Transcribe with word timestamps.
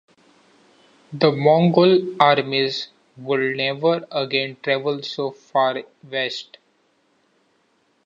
The 1.13 1.31
Mongol 1.31 2.19
armies 2.19 2.87
would 3.17 3.55
never 3.55 4.07
again 4.11 4.57
travel 4.63 5.03
so 5.03 5.29
far 5.29 5.83
west. 6.11 6.57